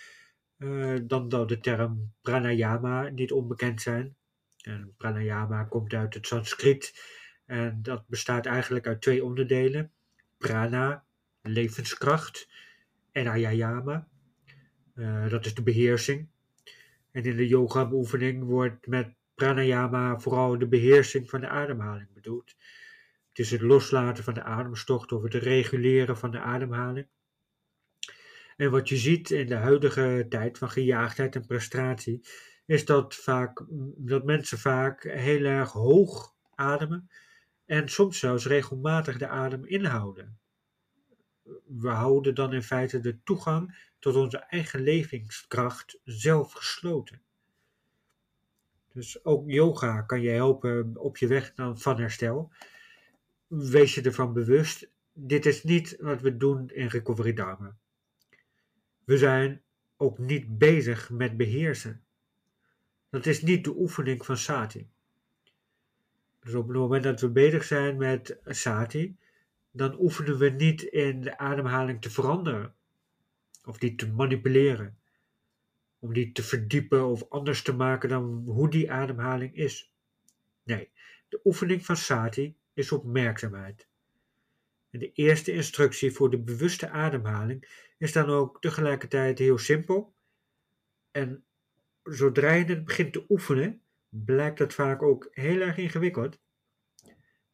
[1.02, 4.16] dan zal de term pranayama niet onbekend zijn.
[4.64, 7.12] En pranayama komt uit het Sanskriet
[7.46, 9.92] en dat bestaat eigenlijk uit twee onderdelen.
[10.38, 11.04] Prana,
[11.42, 12.48] levenskracht,
[13.12, 14.08] en ayayama,
[15.28, 16.28] dat is de beheersing.
[17.10, 22.54] En in de yoga-oefening wordt met pranayama vooral de beheersing van de ademhaling bedoeld.
[23.28, 27.06] Het is het loslaten van de ademstocht of het reguleren van de ademhaling.
[28.56, 32.20] En wat je ziet in de huidige tijd van gejaagdheid en prestatie,
[32.66, 33.64] is dat, vaak,
[33.96, 37.10] dat mensen vaak heel erg hoog ademen
[37.64, 40.38] en soms zelfs regelmatig de adem inhouden.
[41.64, 47.22] We houden dan in feite de toegang tot onze eigen levingskracht zelf gesloten.
[48.92, 52.52] Dus ook yoga kan je helpen op je weg van herstel
[53.46, 57.76] wees je ervan bewust, dit is niet wat we doen in Recovery Dharma.
[59.04, 59.62] We zijn
[59.96, 62.04] ook niet bezig met beheersen.
[63.14, 64.88] Dat is niet de oefening van sati.
[66.40, 69.16] Dus op het moment dat we bezig zijn met sati,
[69.70, 72.74] dan oefenen we niet in de ademhaling te veranderen.
[73.64, 74.98] Of die te manipuleren.
[75.98, 79.92] Om die te verdiepen of anders te maken dan hoe die ademhaling is.
[80.62, 80.90] Nee,
[81.28, 83.86] De oefening van sati is opmerkzaamheid.
[84.90, 90.14] En de eerste instructie voor de bewuste ademhaling is dan ook tegelijkertijd heel simpel.
[91.10, 91.44] En
[92.04, 96.38] zodra je het begint te oefenen, blijkt dat vaak ook heel erg ingewikkeld.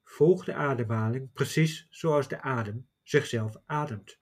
[0.05, 4.19] Volg de ademhaling precies zoals de adem zichzelf ademt.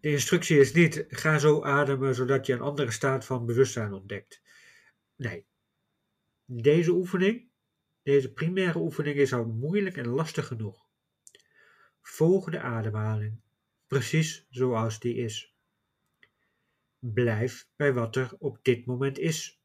[0.00, 4.42] De instructie is niet ga zo ademen zodat je een andere staat van bewustzijn ontdekt.
[5.16, 5.46] Nee.
[6.44, 7.48] Deze oefening,
[8.02, 10.86] deze primaire oefening is al moeilijk en lastig genoeg.
[12.02, 13.40] Volg de ademhaling,
[13.86, 15.53] precies zoals die is.
[17.12, 19.60] Blijf bij wat er op dit moment is.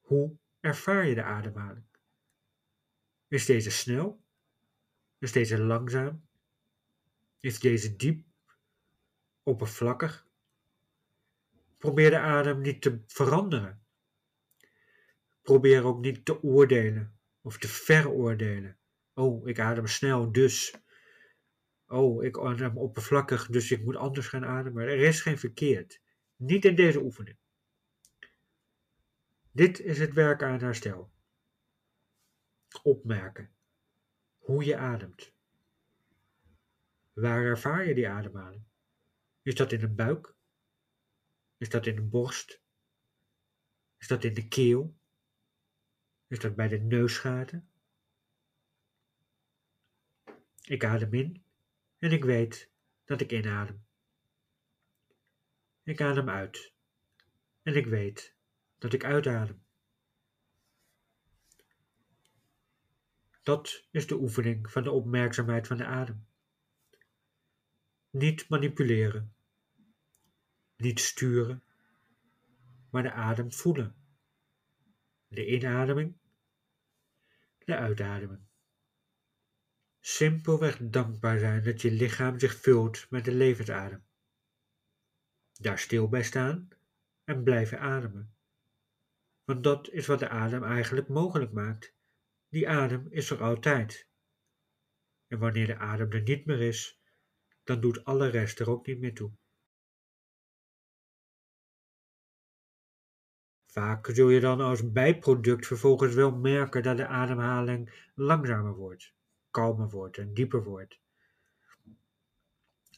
[0.00, 1.86] Hoe ervaar je de ademhaling?
[3.28, 4.24] Is deze snel?
[5.18, 6.28] Is deze langzaam?
[7.40, 8.26] Is deze diep?
[9.42, 10.28] Oppervlakkig?
[11.78, 13.86] Probeer de adem niet te veranderen.
[15.42, 18.78] Probeer ook niet te oordelen of te veroordelen.
[19.14, 20.74] Oh, ik adem snel, dus.
[21.88, 24.82] Oh, ik adem oppervlakkig, dus ik moet anders gaan ademen.
[24.82, 26.00] Er is geen verkeerd.
[26.36, 27.36] Niet in deze oefening.
[29.52, 31.10] Dit is het werk aan herstel.
[32.82, 33.50] Opmerken
[34.38, 35.32] hoe je ademt.
[37.12, 38.62] Waar ervaar je die ademhaling?
[39.42, 40.34] Is dat in de buik?
[41.56, 42.60] Is dat in de borst?
[43.98, 44.96] Is dat in de keel?
[46.26, 47.68] Is dat bij de neusgaten?
[50.64, 51.42] Ik adem in
[51.98, 52.70] en ik weet
[53.04, 53.84] dat ik inadem.
[55.82, 56.72] Ik adem uit
[57.62, 58.34] en ik weet
[58.78, 59.66] dat ik uitadem.
[63.42, 66.26] Dat is de oefening van de opmerkzaamheid van de adem.
[68.10, 69.34] Niet manipuleren,
[70.76, 71.62] niet sturen,
[72.90, 73.96] maar de adem voelen.
[75.28, 76.18] De inademing,
[77.58, 78.47] de uitademing.
[80.08, 84.06] Simpelweg dankbaar zijn dat je lichaam zich vult met de levensadem.
[85.52, 86.68] Daar stil bij staan
[87.24, 88.36] en blijven ademen.
[89.44, 91.94] Want dat is wat de adem eigenlijk mogelijk maakt.
[92.48, 94.08] Die adem is er altijd.
[95.26, 97.00] En wanneer de adem er niet meer is,
[97.62, 99.32] dan doet alle rest er ook niet meer toe.
[103.66, 109.16] Vaak zul je dan als bijproduct vervolgens wel merken dat de ademhaling langzamer wordt,
[109.50, 110.98] kalmer wordt en dieper wordt.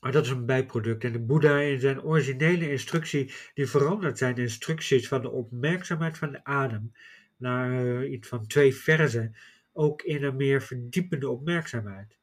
[0.01, 4.37] Maar dat is een bijproduct en de Boeddha in zijn originele instructie, die verandert zijn
[4.37, 6.93] instructies van de opmerkzaamheid van de adem
[7.37, 9.37] naar iets van twee verzen,
[9.73, 12.17] ook in een meer verdiepende opmerkzaamheid.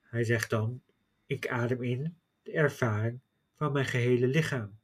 [0.00, 0.82] Hij zegt dan,
[1.26, 3.20] ik adem in de ervaring
[3.56, 4.78] van mijn gehele lichaam.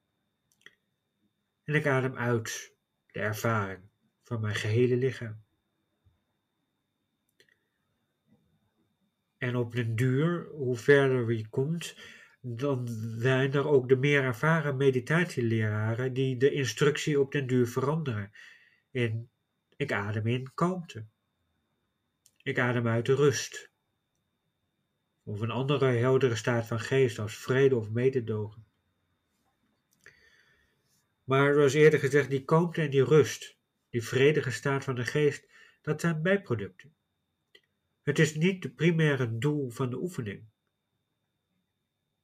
[1.64, 2.74] En ik adem uit
[3.12, 3.80] de ervaring
[4.22, 5.42] van mijn gehele lichaam.
[9.40, 11.96] En op den duur, hoe verder je komt,
[12.40, 12.88] dan
[13.18, 18.30] zijn er ook de meer ervaren meditatieleraren die de instructie op den duur veranderen.
[18.90, 19.28] In
[19.76, 21.04] ik adem in kalmte.
[22.42, 23.70] Ik adem uit de rust.
[25.22, 28.64] Of een andere heldere staat van geest als vrede of mededogen.
[31.24, 33.56] Maar zoals eerder gezegd, die kalmte en die rust,
[33.90, 35.46] die vredige staat van de geest,
[35.82, 36.94] dat zijn bijproducten.
[38.02, 40.44] Het is niet het primaire doel van de oefening.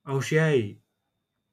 [0.03, 0.81] Als jij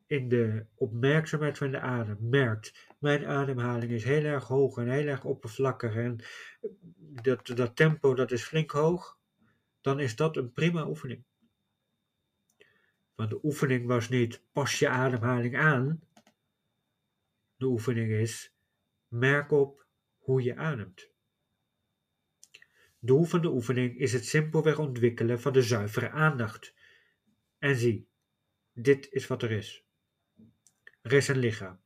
[0.07, 5.07] in de opmerkzaamheid van de adem merkt, mijn ademhaling is heel erg hoog en heel
[5.07, 6.19] erg oppervlakkig en
[6.97, 9.17] dat, dat tempo dat is flink hoog,
[9.81, 11.23] dan is dat een prima oefening.
[13.15, 16.01] Want de oefening was niet pas je ademhaling aan.
[17.55, 18.53] De oefening is
[19.07, 19.85] merk op
[20.17, 21.12] hoe je ademt.
[23.05, 26.73] Doel van de oefening is het simpelweg ontwikkelen van de zuivere aandacht.
[27.57, 28.07] En zie,
[28.73, 29.85] dit is wat er is.
[31.01, 31.81] Er is een lichaam.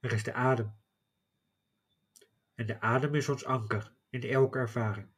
[0.00, 0.74] Er is de adem.
[2.54, 5.08] En de adem is ons anker in elke ervaring.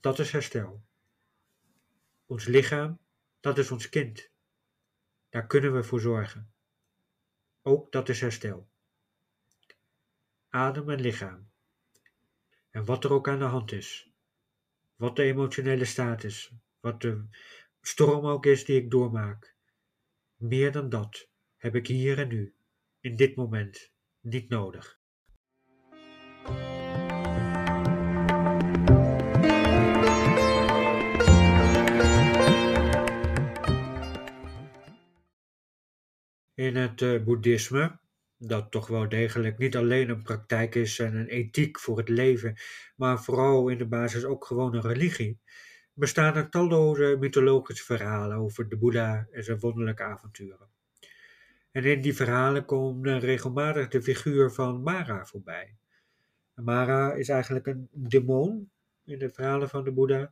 [0.00, 0.84] Dat is herstel.
[2.26, 2.98] Ons lichaam,
[3.40, 4.30] dat is ons kind.
[5.28, 6.52] Daar kunnen we voor zorgen.
[7.62, 8.68] Ook dat is herstel.
[10.48, 11.51] Adem en lichaam.
[12.72, 14.10] En wat er ook aan de hand is.
[14.96, 16.52] Wat de emotionele staat is.
[16.80, 17.24] Wat de
[17.80, 19.54] storm ook is die ik doormaak.
[20.36, 22.54] Meer dan dat heb ik hier en nu,
[23.00, 25.00] in dit moment, niet nodig.
[36.54, 37.98] In het uh, boeddhisme,
[38.46, 42.56] dat toch wel degelijk niet alleen een praktijk is en een ethiek voor het leven,
[42.96, 45.38] maar vooral in de basis ook gewoon een religie,
[45.92, 50.70] bestaan er talloze mythologische verhalen over de Boeddha en zijn wonderlijke avonturen.
[51.70, 55.76] En in die verhalen komt regelmatig de figuur van Mara voorbij.
[56.54, 58.70] Mara is eigenlijk een demon
[59.04, 60.30] in de verhalen van de Boeddha.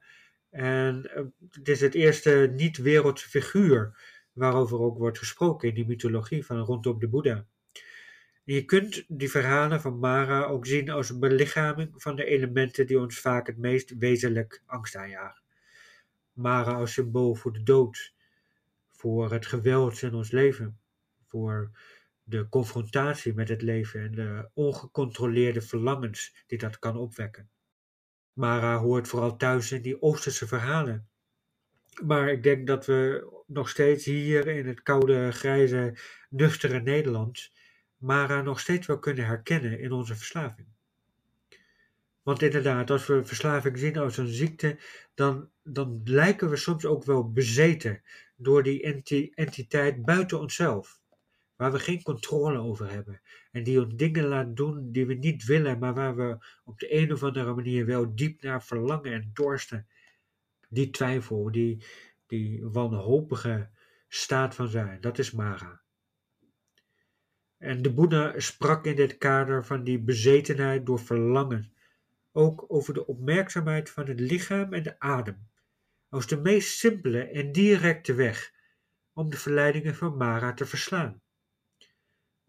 [0.51, 3.99] En eh, het is het eerste niet-wereldse figuur
[4.33, 7.47] waarover ook wordt gesproken in die mythologie van rondom de Boeddha.
[8.55, 12.99] Je kunt die verhalen van Mara ook zien als een belichaming van de elementen die
[12.99, 15.43] ons vaak het meest wezenlijk angst aanjagen.
[16.33, 18.15] Mara als symbool voor de dood,
[18.89, 20.79] voor het geweld in ons leven,
[21.27, 21.71] voor
[22.23, 27.51] de confrontatie met het leven en de ongecontroleerde verlangens die dat kan opwekken.
[28.33, 31.09] Mara hoort vooral thuis in die Oosterse verhalen.
[32.03, 35.99] Maar ik denk dat we nog steeds hier in het koude, grijze,
[36.29, 37.51] nuchtere Nederland
[38.01, 40.69] Mara nog steeds wel kunnen herkennen in onze verslaving.
[42.23, 44.79] Want inderdaad, als we verslaving zien als een ziekte,
[45.15, 48.03] dan, dan lijken we soms ook wel bezeten
[48.37, 48.83] door die
[49.35, 51.01] entiteit buiten onszelf
[51.61, 53.21] waar we geen controle over hebben.
[53.53, 56.95] En die ons dingen laat doen die we niet willen, maar waar we op de
[56.95, 59.87] een of andere manier wel diep naar verlangen en dorsten.
[60.69, 61.85] Die twijfel, die,
[62.27, 63.69] die wanhopige
[64.09, 65.80] staat van zijn, dat is Mara.
[67.61, 71.73] En de Boeddha sprak in dit kader van die bezetenheid door verlangen,
[72.33, 75.49] ook over de opmerkzaamheid van het lichaam en de adem,
[76.09, 78.53] als de meest simpele en directe weg
[79.13, 81.21] om de verleidingen van Mara te verslaan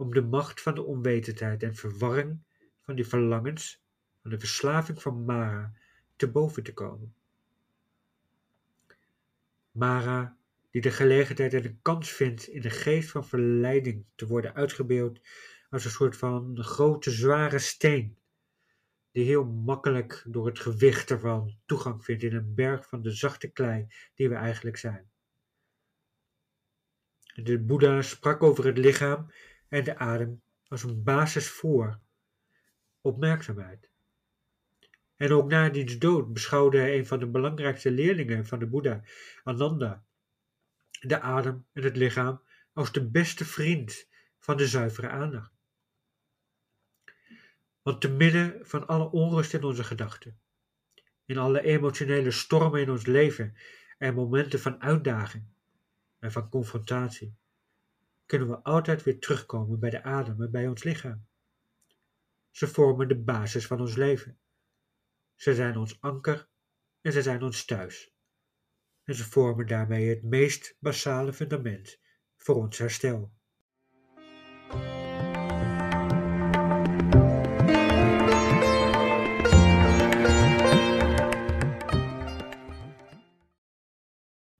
[0.01, 2.39] om de macht van de onwetendheid en verwarring
[2.81, 3.83] van die verlangens,
[4.21, 5.73] van de verslaving van Mara,
[6.15, 7.15] te boven te komen.
[9.71, 10.37] Mara,
[10.71, 15.19] die de gelegenheid en de kans vindt in de geest van verleiding te worden uitgebeeld
[15.69, 18.17] als een soort van grote zware steen,
[19.11, 23.47] die heel makkelijk door het gewicht ervan toegang vindt in een berg van de zachte
[23.47, 25.09] klei die we eigenlijk zijn.
[27.35, 29.31] De Boeddha sprak over het lichaam
[29.67, 31.99] en de adem als een basis voor
[33.01, 33.89] opmerkzaamheid.
[35.15, 39.03] En ook na diens dood beschouwde een van de belangrijkste leerlingen van de Boeddha,
[39.43, 40.05] Ananda,
[41.07, 42.41] de adem en het lichaam
[42.73, 44.07] als de beste vriend
[44.39, 45.51] van de zuivere aandacht.
[47.81, 50.39] Want te midden van alle onrust in onze gedachten,
[51.25, 53.55] in alle emotionele stormen in ons leven
[53.97, 55.45] en momenten van uitdaging
[56.19, 57.35] en van confrontatie,
[58.25, 61.25] kunnen we altijd weer terugkomen bij de adem en bij ons lichaam.
[62.51, 64.39] Ze vormen de basis van ons leven.
[65.35, 66.47] Ze zijn ons anker
[67.01, 68.10] en ze zijn ons thuis.
[69.03, 71.99] En ze vormen daarmee het meest basale fundament
[72.37, 73.33] voor ons herstel.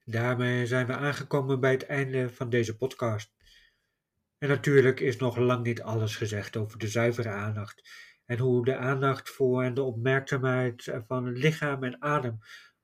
[0.06, 3.34] Daarmee zijn we aangekomen bij het einde van deze podcast.
[4.38, 7.90] En natuurlijk is nog lang niet alles gezegd over de zuivere aandacht
[8.26, 12.40] en hoe de aandacht voor en de opmerkzaamheid van lichaam en adem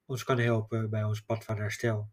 [0.08, 2.10] ons kan helpen bij ons pad van herstel.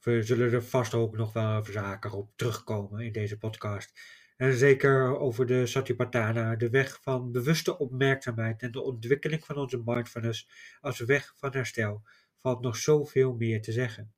[0.00, 4.00] We zullen er vast ook nog wel zaken op terugkomen in deze podcast.
[4.36, 9.82] En zeker over de Satipatthana, de weg van bewuste opmerkzaamheid en de ontwikkeling van onze
[9.84, 10.48] mindfulness
[10.80, 12.02] als weg van herstel,
[12.36, 14.12] valt nog zoveel meer te zeggen.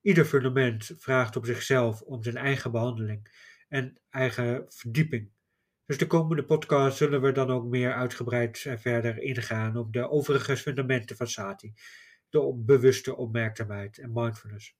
[0.00, 3.28] Ieder fundament vraagt op zichzelf om zijn eigen behandeling
[3.68, 5.30] en eigen verdieping.
[5.88, 10.56] Dus de komende podcast zullen we dan ook meer uitgebreid verder ingaan op de overige
[10.56, 11.72] fundamenten van Sati,
[12.28, 14.76] de bewuste opmerkzaamheid en mindfulness.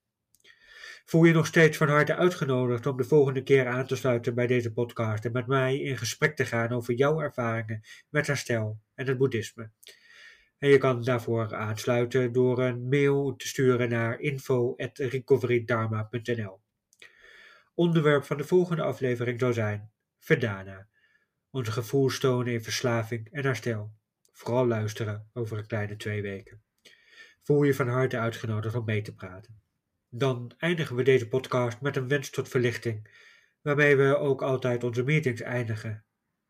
[1.04, 4.46] Voel je nog steeds van harte uitgenodigd om de volgende keer aan te sluiten bij
[4.46, 9.06] deze podcast en met mij in gesprek te gaan over jouw ervaringen met herstel en
[9.06, 9.70] het boeddhisme.
[10.58, 16.60] En je kan daarvoor aansluiten door een mail te sturen naar info.recoverydharma.nl.
[17.74, 20.88] Onderwerp van de volgende aflevering zal zijn Verdana,
[21.50, 23.92] onze gevoelstonen in verslaving en herstel.
[24.32, 26.62] Vooral luisteren over een kleine twee weken.
[27.42, 29.60] Voel je van harte uitgenodigd om mee te praten.
[30.08, 33.08] Dan eindigen we deze podcast met een wens tot verlichting,
[33.62, 36.04] waarmee we ook altijd onze meetings eindigen.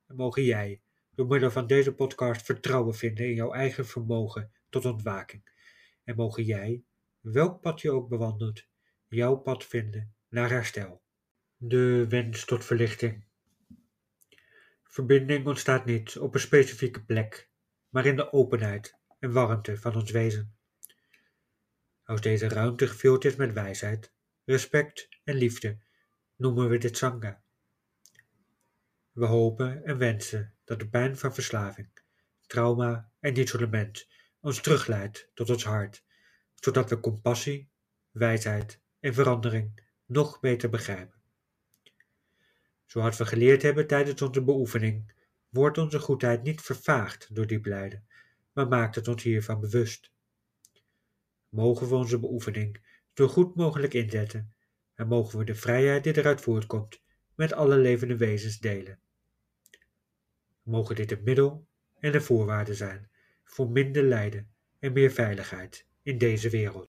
[0.07, 4.85] En mogen jij door middel van deze podcast vertrouwen vinden in jouw eigen vermogen tot
[4.85, 5.43] ontwaking.
[6.05, 6.83] En mogen jij,
[7.21, 8.67] welk pad je ook bewandelt,
[9.09, 11.03] jouw pad vinden naar herstel.
[11.57, 13.28] De wens tot verlichting.
[14.99, 17.51] Verbinding ontstaat niet op een specifieke plek,
[17.89, 20.57] maar in de openheid en warmte van ons wezen.
[22.05, 24.13] Als deze ruimte gevuld is met wijsheid,
[24.45, 25.79] respect en liefde,
[26.37, 27.43] noemen we dit Sangha.
[29.13, 31.91] We hopen en wensen dat de pijn van verslaving,
[32.47, 34.09] trauma en isolement
[34.41, 36.05] ons terugleidt tot ons hart,
[36.55, 37.71] zodat we compassie,
[38.11, 41.18] wijsheid en verandering nog beter begrijpen.
[42.89, 45.13] Zoals we geleerd hebben tijdens onze beoefening,
[45.49, 48.07] wordt onze goedheid niet vervaagd door diep lijden,
[48.53, 50.11] maar maakt het ons hiervan bewust.
[51.49, 52.81] Mogen we onze beoefening
[53.15, 54.55] zo goed mogelijk inzetten
[54.95, 57.01] en mogen we de vrijheid die eruit voortkomt
[57.35, 59.01] met alle levende wezens delen.
[60.63, 61.67] Mogen dit het middel
[61.99, 63.11] en de voorwaarde zijn
[63.45, 66.88] voor minder lijden en meer veiligheid in deze wereld.